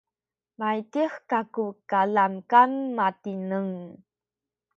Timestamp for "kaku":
1.29-1.65